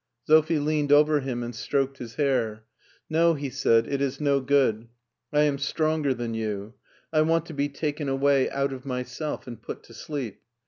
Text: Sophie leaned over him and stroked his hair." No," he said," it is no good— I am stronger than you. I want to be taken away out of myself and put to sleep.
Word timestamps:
Sophie 0.25 0.57
leaned 0.57 0.91
over 0.91 1.19
him 1.19 1.43
and 1.43 1.53
stroked 1.53 1.99
his 1.99 2.15
hair." 2.15 2.65
No," 3.07 3.35
he 3.35 3.51
said," 3.51 3.85
it 3.87 4.01
is 4.01 4.19
no 4.19 4.39
good— 4.41 4.87
I 5.31 5.41
am 5.43 5.59
stronger 5.59 6.11
than 6.15 6.33
you. 6.33 6.73
I 7.13 7.21
want 7.21 7.45
to 7.45 7.53
be 7.53 7.69
taken 7.69 8.09
away 8.09 8.49
out 8.49 8.73
of 8.73 8.83
myself 8.83 9.45
and 9.45 9.61
put 9.61 9.83
to 9.83 9.93
sleep. 9.93 10.41